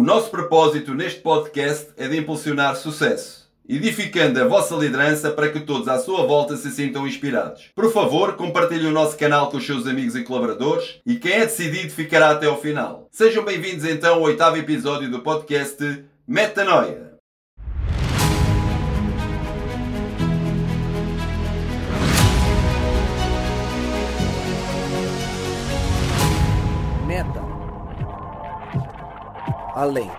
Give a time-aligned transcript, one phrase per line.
[0.00, 5.60] O nosso propósito neste podcast é de impulsionar sucesso, edificando a vossa liderança para que
[5.60, 7.70] todos à sua volta se sintam inspirados.
[7.74, 11.40] Por favor, compartilhe o nosso canal com os seus amigos e colaboradores e quem é
[11.40, 13.08] decidido ficará até ao final.
[13.12, 17.09] Sejam bem-vindos então ao oitavo episódio do podcast Metanoia.
[29.80, 30.10] Além.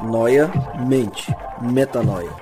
[0.00, 0.50] Noia,
[0.88, 1.30] mente.
[1.60, 2.34] Metanoia.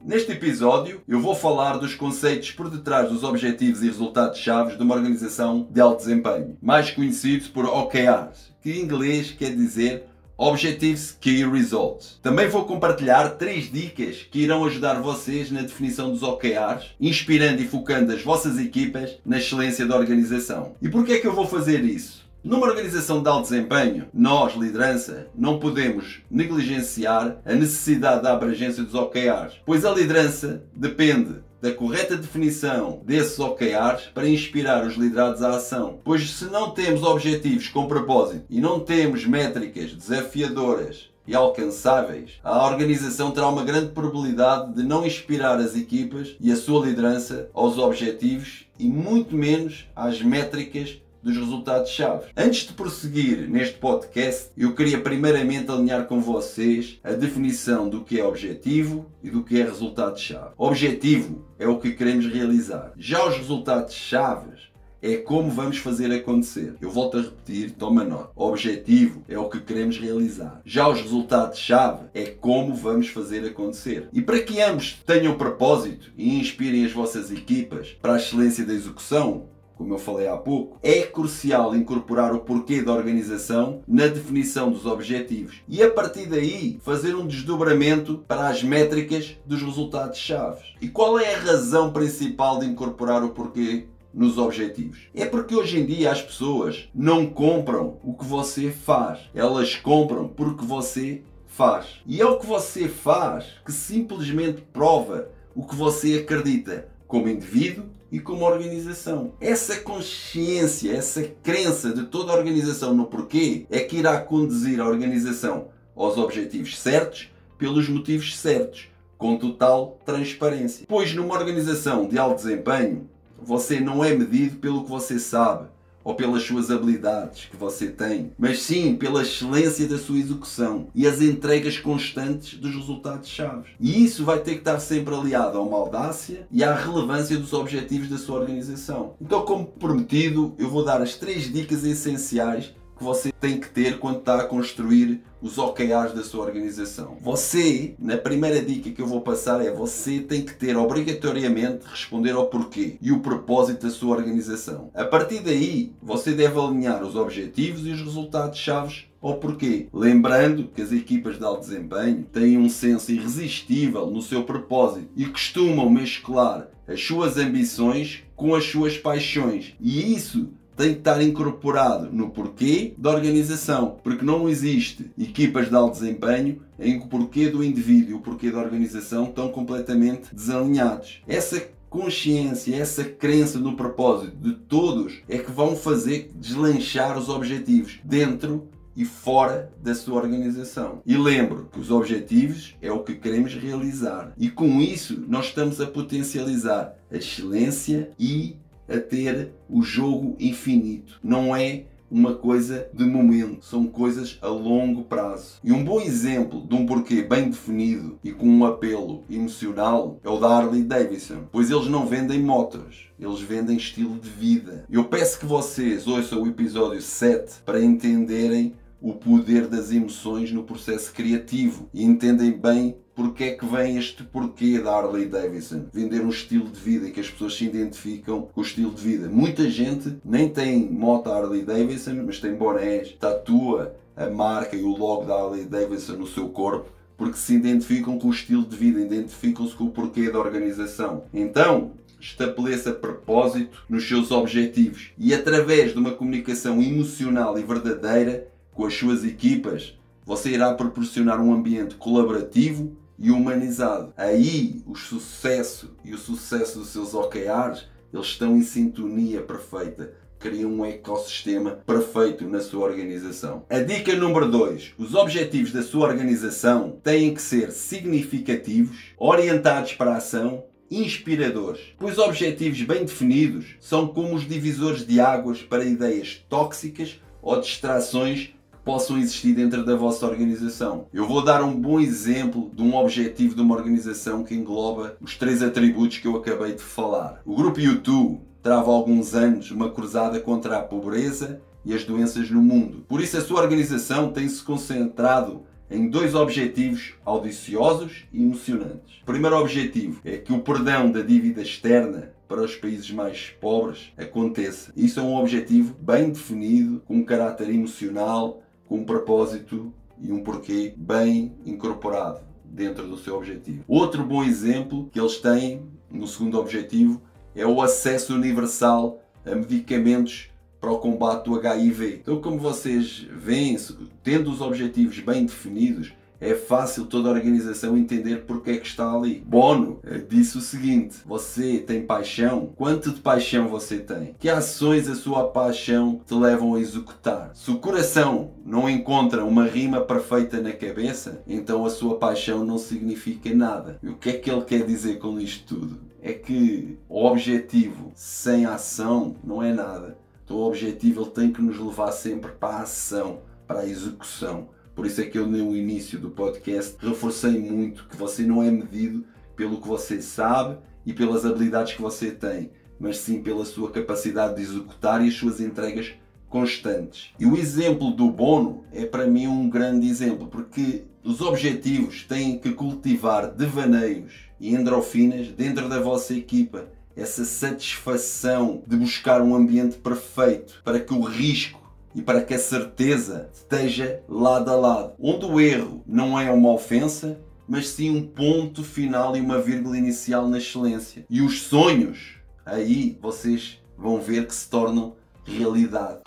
[0.00, 4.82] Neste episódio, eu vou falar dos conceitos por detrás dos objetivos e resultados chaves de
[4.84, 10.06] uma organização de alto desempenho, mais conhecidos por OKRs, que em inglês quer dizer
[10.42, 12.18] Objectives Key Results.
[12.22, 17.68] Também vou compartilhar três dicas que irão ajudar vocês na definição dos OKRs, inspirando e
[17.68, 20.74] focando as vossas equipas na excelência da organização.
[20.80, 22.26] E por que é que eu vou fazer isso?
[22.42, 28.94] Numa organização de alto desempenho, nós, liderança, não podemos negligenciar a necessidade da abrangência dos
[28.94, 35.56] OKRs, pois a liderança depende da correta definição desses OKRs para inspirar os liderados à
[35.56, 36.00] ação.
[36.02, 42.66] Pois se não temos objetivos com propósito e não temos métricas desafiadoras e alcançáveis, a
[42.66, 47.78] organização terá uma grande probabilidade de não inspirar as equipas e a sua liderança aos
[47.78, 52.26] objetivos e muito menos às métricas dos resultados-chave.
[52.36, 58.18] Antes de prosseguir neste podcast, eu queria primeiramente alinhar com vocês a definição do que
[58.18, 60.54] é objetivo e do que é resultado-chave.
[60.56, 62.92] Objetivo é o que queremos realizar.
[62.96, 64.70] Já os resultados-chave
[65.02, 66.74] é como vamos fazer acontecer.
[66.80, 68.30] Eu volto a repetir, toma nota.
[68.36, 70.60] Objetivo é o que queremos realizar.
[70.64, 74.08] Já os resultados-chave é como vamos fazer acontecer.
[74.12, 78.74] E para que ambos tenham propósito e inspirem as vossas equipas para a excelência da
[78.74, 79.48] execução,
[79.80, 84.84] como eu falei há pouco, é crucial incorporar o porquê da organização na definição dos
[84.84, 90.60] objetivos e a partir daí fazer um desdobramento para as métricas dos resultados-chave.
[90.82, 95.08] E qual é a razão principal de incorporar o porquê nos objetivos.
[95.14, 100.26] É porque hoje em dia as pessoas não compram o que você faz, elas compram
[100.26, 102.02] porque você faz.
[102.04, 107.86] E é o que você faz que simplesmente prova o que você acredita como indivíduo
[108.10, 109.32] e como organização.
[109.40, 114.86] Essa consciência, essa crença de toda a organização no porquê é que irá conduzir a
[114.86, 118.88] organização aos objetivos certos pelos motivos certos,
[119.18, 120.86] com total transparência.
[120.88, 123.08] Pois numa organização de alto desempenho,
[123.40, 125.68] você não é medido pelo que você sabe
[126.02, 131.06] ou pelas suas habilidades que você tem, mas sim pela excelência da sua execução e
[131.06, 133.70] as entregas constantes dos resultados-chave.
[133.78, 137.52] E isso vai ter que estar sempre aliado a uma audácia e à relevância dos
[137.52, 139.14] objetivos da sua organização.
[139.20, 143.98] Então, como prometido, eu vou dar as três dicas essenciais que você tem que ter
[143.98, 147.16] quando está a construir os OKRs da sua organização.
[147.22, 152.32] Você, na primeira dica que eu vou passar é você tem que ter obrigatoriamente responder
[152.32, 154.90] ao porquê e o propósito da sua organização.
[154.94, 159.88] A partir daí, você deve alinhar os objetivos e os resultados chaves ao porquê.
[159.94, 165.24] Lembrando que as equipas de alto desempenho têm um senso irresistível no seu propósito e
[165.24, 169.74] costumam mesclar as suas ambições com as suas paixões.
[169.80, 175.74] E isso tem que estar incorporado no porquê da organização, porque não existe equipas de
[175.74, 180.34] alto desempenho em que o porquê do indivíduo e o porquê da organização estão completamente
[180.34, 181.22] desalinhados.
[181.28, 187.98] Essa consciência, essa crença no propósito de todos é que vão fazer deslanchar os objetivos
[188.04, 191.02] dentro e fora da sua organização.
[191.06, 194.32] E lembro que os objetivos é o que queremos realizar.
[194.38, 198.56] E com isso nós estamos a potencializar a excelência e
[198.90, 201.18] a ter o jogo infinito.
[201.22, 205.60] Não é uma coisa de momento, são coisas a longo prazo.
[205.62, 210.28] E um bom exemplo de um porquê bem definido e com um apelo emocional é
[210.28, 214.84] o da Harley Davidson, pois eles não vendem motos, eles vendem estilo de vida.
[214.90, 220.64] Eu peço que vocês ouçam o episódio 7 para entenderem o poder das emoções no
[220.64, 225.84] processo criativo e entendem bem porque é que vem este porquê da Harley Davidson.
[225.92, 229.02] Vender um estilo de vida e que as pessoas se identificam com o estilo de
[229.02, 229.28] vida.
[229.28, 234.96] Muita gente nem tem moto Harley Davidson, mas tem bonés, tatua a marca e o
[234.96, 238.98] logo da Harley Davidson no seu corpo porque se identificam com o estilo de vida,
[238.98, 241.24] identificam-se com o porquê da organização.
[241.34, 248.86] Então, estabeleça propósito nos seus objetivos e através de uma comunicação emocional e verdadeira com
[248.86, 249.94] as suas equipas,
[250.24, 254.12] você irá proporcionar um ambiente colaborativo e humanizado.
[254.16, 260.18] Aí o sucesso e o sucesso dos seus OKRs eles estão em sintonia perfeita.
[260.38, 263.66] criam um ecossistema perfeito na sua organização.
[263.68, 270.14] A dica número 2: os objetivos da sua organização têm que ser significativos, orientados para
[270.14, 276.44] a ação inspiradores, pois objetivos bem definidos são como os divisores de águas para ideias
[276.48, 278.50] tóxicas ou distrações
[278.84, 281.06] possam existir dentro da vossa organização.
[281.12, 285.36] Eu vou dar um bom exemplo de um objetivo de uma organização que engloba os
[285.36, 287.40] três atributos que eu acabei de falar.
[287.44, 292.50] O grupo YouTube trava há alguns anos uma cruzada contra a pobreza e as doenças
[292.50, 293.04] no mundo.
[293.08, 299.20] Por isso a sua organização tem se concentrado em dois objetivos audiciosos e emocionantes.
[299.22, 304.12] O primeiro objetivo é que o perdão da dívida externa para os países mais pobres
[304.16, 304.92] aconteça.
[304.96, 310.42] Isso é um objetivo bem definido, com um caráter emocional, com um propósito e um
[310.42, 313.84] porquê bem incorporado dentro do seu objetivo.
[313.86, 317.22] Outro bom exemplo que eles têm no segundo objetivo
[317.54, 320.50] é o acesso universal a medicamentos
[320.80, 322.18] para o combate do HIV.
[322.20, 323.76] Então, como vocês veem,
[324.24, 329.12] tendo os objetivos bem definidos, é fácil toda a organização entender porque é que está
[329.12, 329.42] ali.
[329.46, 332.72] Bono eh, disse o seguinte: Você tem paixão?
[332.74, 334.34] Quanto de paixão você tem?
[334.38, 337.50] Que ações a sua paixão te levam a executar?
[337.54, 342.78] Se o coração não encontra uma rima perfeita na cabeça, então a sua paixão não
[342.78, 343.98] significa nada.
[344.02, 346.00] E o que é que ele quer dizer com isto tudo?
[346.22, 350.16] É que o objetivo sem ação não é nada.
[350.44, 354.68] Então o objetivo ele tem que nos levar sempre para a ação, para a execução.
[354.94, 358.70] Por isso é que eu no início do podcast reforcei muito que você não é
[358.70, 359.24] medido
[359.56, 364.56] pelo que você sabe e pelas habilidades que você tem, mas sim pela sua capacidade
[364.56, 366.12] de executar e as suas entregas
[366.48, 367.32] constantes.
[367.38, 372.58] E o exemplo do Bono é para mim um grande exemplo, porque os objetivos têm
[372.58, 379.98] que cultivar devaneios e endorfinas dentro da vossa equipa essa satisfação de buscar um ambiente
[379.98, 381.79] perfeito para que o risco
[382.14, 385.12] e para que a certeza esteja lado a lado.
[385.18, 389.96] Onde o erro não é uma ofensa, mas sim um ponto final e uma vírgula
[389.96, 391.24] inicial na excelência.
[391.30, 392.36] E os sonhos,
[392.66, 395.14] aí vocês vão ver que se tornam
[395.44, 396.20] realidade.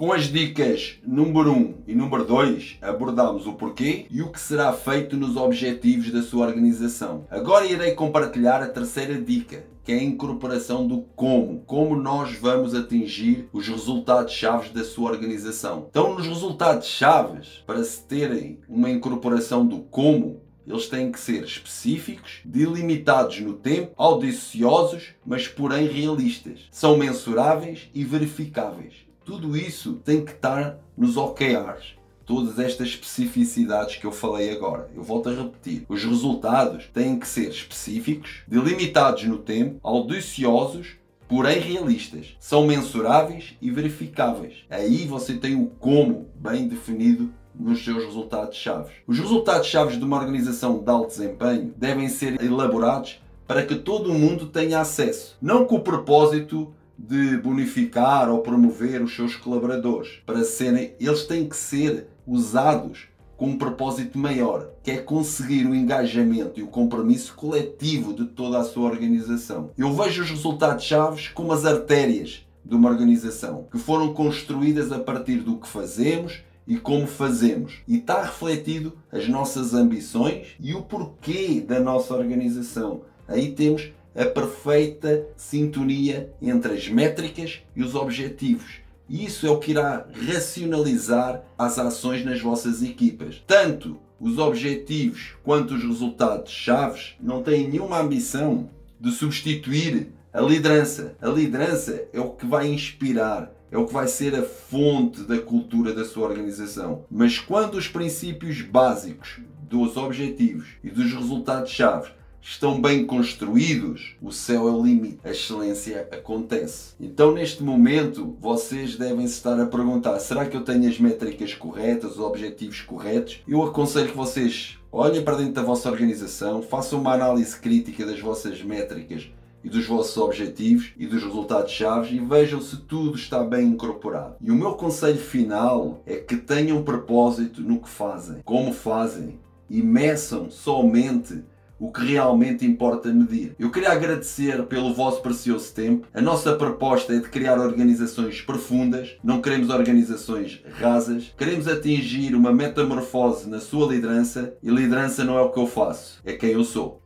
[0.00, 4.40] Com as dicas número 1 um e número 2, abordamos o porquê e o que
[4.40, 7.26] será feito nos objetivos da sua organização.
[7.28, 12.74] Agora irei compartilhar a terceira dica, que é a incorporação do como, como nós vamos
[12.74, 15.88] atingir os resultados chaves da sua organização.
[15.90, 21.44] Então, nos resultados chaves, para se terem uma incorporação do como, eles têm que ser
[21.44, 26.60] específicos, delimitados no tempo, audiciosos, mas porém realistas.
[26.70, 29.09] São mensuráveis e verificáveis.
[29.30, 31.94] Tudo isso tem que estar nos OKRs.
[32.26, 34.90] Todas estas especificidades que eu falei agora.
[34.92, 35.84] Eu volto a repetir.
[35.88, 40.96] Os resultados têm que ser específicos, delimitados no tempo, audiciosos,
[41.28, 42.36] porém realistas.
[42.40, 44.64] São mensuráveis e verificáveis.
[44.68, 48.94] Aí você tem o como bem definido nos seus resultados-chave.
[49.06, 54.46] Os resultados-chave de uma organização de alto desempenho devem ser elaborados para que todo mundo
[54.46, 60.20] tenha acesso, não com o propósito de bonificar ou promover os seus colaboradores.
[60.26, 65.74] Para serem, eles têm que ser usados com um propósito maior, que é conseguir o
[65.74, 69.70] engajamento e o compromisso coletivo de toda a sua organização.
[69.78, 74.98] Eu vejo os resultados chaves como as artérias de uma organização, que foram construídas a
[74.98, 77.78] partir do que fazemos e como fazemos.
[77.88, 83.00] E está refletido as nossas ambições e o porquê da nossa organização.
[83.26, 88.80] Aí temos a perfeita sintonia entre as métricas e os objetivos.
[89.08, 93.42] E isso é o que irá racionalizar as ações nas vossas equipas.
[93.46, 101.16] Tanto os objetivos quanto os resultados chaves não têm nenhuma ambição de substituir a liderança.
[101.20, 105.38] A liderança é o que vai inspirar, é o que vai ser a fonte da
[105.38, 107.04] cultura da sua organização.
[107.10, 114.32] Mas quando os princípios básicos dos objetivos e dos resultados chaves estão bem construídos, o
[114.32, 116.94] céu é o limite, a excelência acontece.
[116.98, 121.54] Então, neste momento, vocês devem se estar a perguntar: será que eu tenho as métricas
[121.54, 123.40] corretas, os objetivos corretos?
[123.46, 128.20] Eu aconselho que vocês olhem para dentro da vossa organização, façam uma análise crítica das
[128.20, 129.30] vossas métricas
[129.62, 134.36] e dos vossos objetivos e dos resultados-chave e vejam se tudo está bem incorporado.
[134.40, 139.82] E o meu conselho final é que tenham propósito no que fazem, como fazem e
[139.82, 141.44] meçam somente
[141.80, 143.54] o que realmente importa medir.
[143.58, 146.06] Eu queria agradecer pelo vosso precioso tempo.
[146.12, 152.52] A nossa proposta é de criar organizações profundas, não queremos organizações rasas, queremos atingir uma
[152.52, 156.64] metamorfose na sua liderança e liderança não é o que eu faço, é quem eu
[156.64, 156.99] sou.